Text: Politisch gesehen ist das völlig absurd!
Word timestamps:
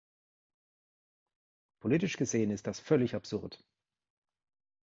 Politisch 1.79 2.17
gesehen 2.17 2.49
ist 2.49 2.65
das 2.65 2.79
völlig 2.79 3.13
absurd! 3.13 3.63